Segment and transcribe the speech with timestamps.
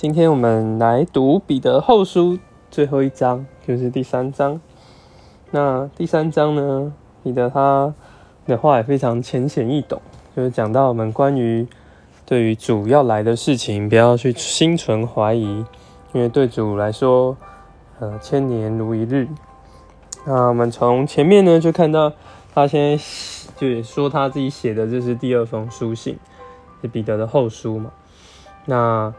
[0.00, 2.38] 今天我们来读彼得后书
[2.70, 4.58] 最后一章，就是第三章。
[5.50, 7.92] 那第三章呢，彼得他
[8.46, 10.00] 的话也非常浅显易懂，
[10.34, 11.68] 就是讲到我们关于
[12.24, 15.66] 对于主要来的事情，不要去心存怀疑，
[16.14, 17.36] 因为对主来说，
[17.98, 19.28] 呃，千年如一日。
[20.24, 22.10] 那我们从前面呢就看到，
[22.54, 23.04] 他现在
[23.58, 26.18] 就说他自己写的这是第二封书信，
[26.80, 27.90] 是彼得的后书嘛。
[28.64, 29.12] 那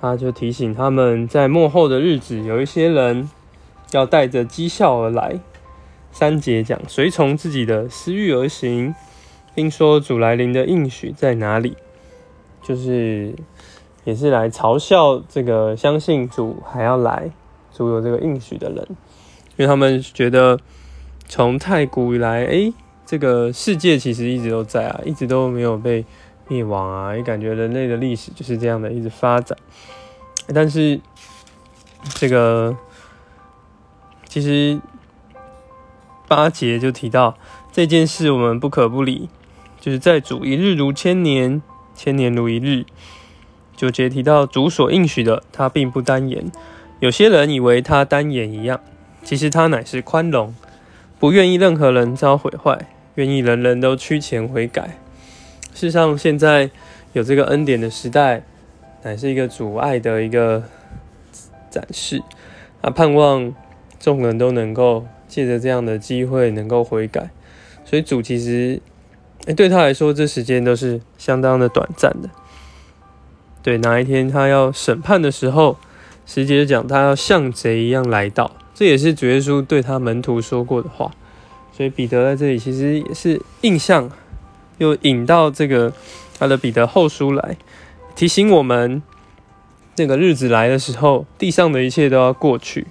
[0.00, 3.28] 他就提醒他们在幕后的日子，有一些人
[3.90, 5.40] 要带着讥笑而来。
[6.12, 8.94] 三节讲随从自己的私欲而行，
[9.54, 11.76] 并说主来临的应许在哪里？
[12.62, 13.34] 就是
[14.04, 17.30] 也是来嘲笑这个相信主还要来、
[17.72, 18.86] 主有这个应许的人，
[19.56, 20.58] 因为他们觉得
[21.26, 22.72] 从太古以来，哎，
[23.04, 26.04] 这个世界其实一直都在啊，一直都没有被。
[26.48, 27.14] 灭亡啊！
[27.14, 29.56] 也感觉人类的历史就是这样的，一直发展。
[30.52, 30.98] 但是
[32.14, 32.76] 这个
[34.26, 34.80] 其实
[36.26, 37.36] 八节就提到
[37.70, 39.28] 这件事，我们不可不理，
[39.78, 41.62] 就是在主一日如千年，
[41.94, 42.84] 千年如一日。
[43.76, 46.50] 九节提到主所应许的，他并不单言。
[46.98, 48.80] 有些人以为他单言一样，
[49.22, 50.54] 其实他乃是宽容，
[51.20, 54.98] 不愿意任何人遭毁坏，愿意人人都趋前悔改。
[55.74, 56.70] 事实上，现在
[57.12, 58.42] 有这个恩典的时代，
[59.02, 60.64] 乃是一个阻碍的一个
[61.70, 62.22] 展示。
[62.80, 63.54] 啊，盼望
[64.00, 67.30] 众人都能够借着这样的机会能够悔改。
[67.84, 68.80] 所以主其实，
[69.46, 72.28] 哎，对他来说，这时间都是相当的短暂的。
[73.62, 75.76] 对，哪一天他要审判的时候，
[76.26, 81.12] 实际讲他要像贼一样来到，这也是主耶稣对他门徒说过的话。
[81.72, 84.10] 所以彼得在这里其实也是印象。
[84.78, 85.92] 又引到这个
[86.38, 87.56] 他的彼得后书来
[88.14, 89.02] 提醒我们，
[89.96, 92.86] 那个日子来的时候，地上的一切都要过去。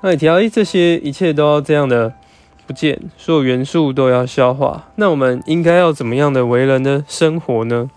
[0.00, 2.14] 那你提到，这些一切都要这样的
[2.66, 4.90] 不见，所有元素都要消化。
[4.94, 7.90] 那我们应该要怎么样的为人的生活呢？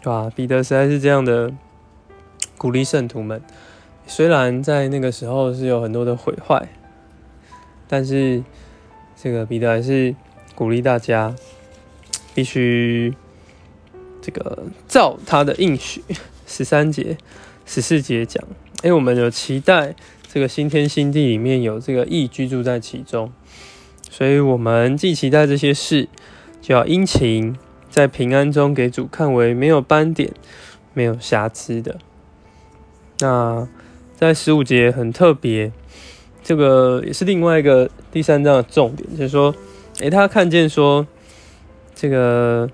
[0.00, 0.30] 对吧？
[0.36, 1.52] 彼得实在是这样的
[2.56, 3.42] 鼓励圣徒们。
[4.06, 6.68] 虽然在那个时候是有很多的毁坏，
[7.88, 8.44] 但是
[9.16, 10.14] 这个彼得还是
[10.54, 11.34] 鼓励大家。
[12.36, 13.14] 必须
[14.20, 16.02] 这个照他的应许，
[16.46, 17.16] 十三节、
[17.64, 18.44] 十四节讲，
[18.82, 19.96] 哎，我们有期待
[20.30, 23.32] 这个新天新地里面有这个义居住在其中，
[24.10, 26.10] 所以我们既期待这些事，
[26.60, 27.56] 就要殷勤
[27.88, 30.34] 在平安中给主看为没有斑点、
[30.92, 31.96] 没有瑕疵的。
[33.20, 33.66] 那
[34.14, 35.72] 在十五节很特别，
[36.44, 39.54] 这个也是另外一个第三章的重点，就是说，
[40.00, 41.06] 哎，他看见说。
[41.96, 42.70] 这个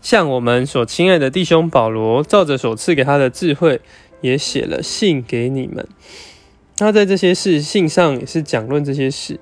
[0.00, 3.80] 像我们所亲爱的弟兄保罗，照着所赐给他的智慧，
[4.20, 5.84] 也写了信给你们。
[6.76, 9.40] 他在这些事信上也是讲论这些事。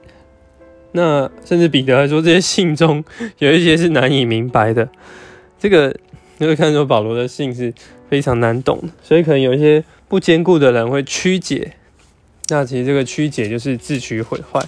[0.93, 3.04] 那甚至彼得还说，这些信中
[3.38, 4.88] 有一些是难以明白的。
[5.59, 5.94] 这个
[6.38, 7.75] 你会看出保罗的信是
[8.09, 11.75] 非常难懂的，所以可能有一些不坚固的人会曲解。
[12.48, 14.64] 那其实这个曲解就是自取毁坏。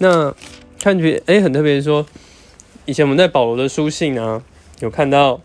[0.00, 0.34] 那
[0.78, 2.06] 看觉哎，很特别说。
[2.86, 4.44] 以前我们在保罗的书信啊，
[4.78, 5.40] 有看到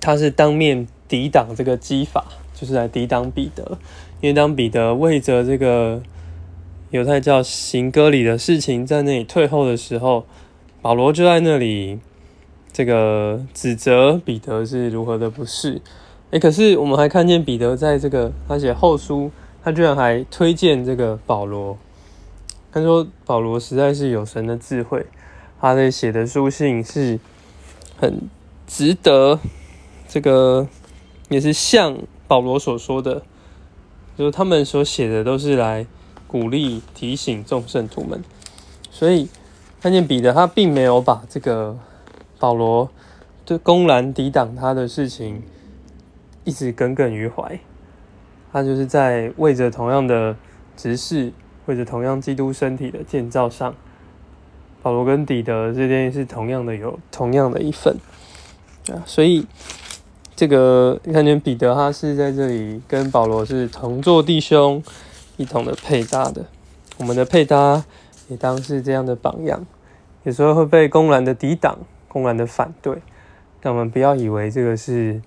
[0.00, 2.24] 他是当面抵挡这个击法，
[2.54, 3.78] 就是来抵挡彼得。
[4.20, 6.00] 因为当彼得为着这个
[6.90, 10.24] 犹太教行割礼的事情在那里退后的时候，
[10.80, 11.98] 保罗就在那里
[12.72, 15.82] 这个指责彼得是如何的不是。
[16.30, 19.32] 哎，可是我们还看见彼得在这个他写后书，
[19.64, 21.76] 他居然还推荐这个保罗，
[22.70, 25.04] 他说保罗实在是有神的智慧。
[25.60, 27.18] 他在写的书信是
[27.98, 28.28] 很
[28.66, 29.38] 值得，
[30.06, 30.68] 这个
[31.28, 31.96] 也是像
[32.28, 33.22] 保罗所说的，
[34.16, 35.86] 就是他们所写的都是来
[36.26, 38.22] 鼓励、提醒众圣徒们。
[38.90, 39.28] 所以
[39.80, 41.78] 看见彼得，他并没有把这个
[42.38, 42.90] 保罗
[43.44, 45.42] 就公然抵挡他的事情
[46.44, 47.58] 一直耿耿于怀，
[48.52, 50.36] 他就是在为着同样的
[50.76, 51.32] 执事，
[51.66, 53.74] 为着同样基督身体的建造上。
[54.86, 57.96] 保罗跟彼得这边是同样的，有同样的一份
[58.88, 59.44] 啊，所以
[60.36, 64.80] 这个你看见彼得他是在这里跟保罗是同做弟兄，
[65.38, 66.44] 一同的配搭的。
[66.98, 67.84] 我们的配搭
[68.28, 69.66] 也当是这样的榜样，
[70.22, 73.02] 有时候会被公然的抵挡，公然的反对，
[73.60, 75.20] 但我们不要以为这个是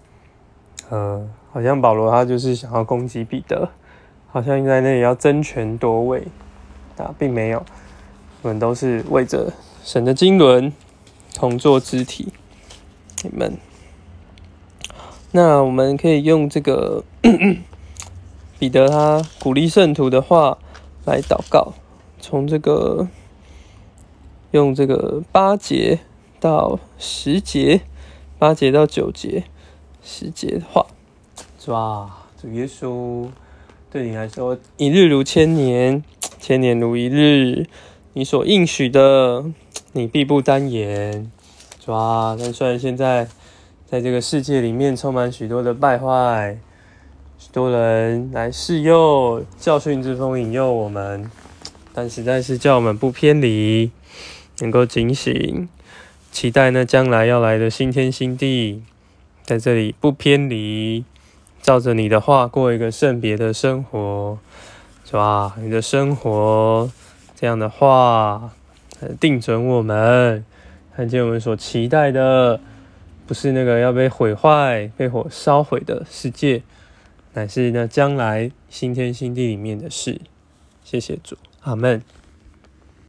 [0.87, 3.67] 呃，好像保罗他就是想要攻击彼得，
[4.31, 6.23] 好像在那里要争权夺位
[6.95, 7.61] 啊，并没有。
[8.41, 9.51] 我们都是为着
[9.83, 10.71] 神的经纶
[11.33, 12.29] 同作肢体，
[13.23, 13.57] 你们。
[15.31, 17.03] 那我们可以用这个
[18.57, 20.57] 彼得他鼓励圣徒的话
[21.05, 21.73] 来祷告，
[22.19, 23.07] 从这个
[24.51, 25.99] 用这个八节
[26.39, 27.81] 到十节，
[28.39, 29.43] 八节到九节，
[30.01, 30.87] 十节的话，
[31.67, 32.09] 哇，
[32.41, 33.27] 主耶稣
[33.91, 36.03] 对你来说，一日如千年，
[36.39, 37.67] 千年如一日，
[38.13, 39.45] 你所应许的，
[39.93, 41.31] 你必不单言。
[41.85, 42.35] 哇！
[42.39, 43.27] 但虽然现在
[43.87, 46.59] 在这个世界里面充满许多的败坏，
[47.39, 51.31] 许多人来试诱、教训之风引诱我们，
[51.91, 53.89] 但实在是叫我们不偏离，
[54.59, 55.67] 能够警醒，
[56.31, 58.83] 期待那将来要来的新天新地，
[59.43, 61.03] 在这里不偏离，
[61.61, 64.37] 照着你的话过一个圣别的生活，
[65.05, 65.55] 是吧？
[65.59, 66.91] 你的生活
[67.39, 68.51] 这样的话，
[69.17, 70.43] 定准我们。
[70.93, 72.59] 看见我们所期待的，
[73.25, 76.61] 不是那个要被毁坏、被火烧毁的世界，
[77.35, 80.19] 乃是那将来新天新地里面的事。
[80.83, 82.01] 谢谢主，阿门。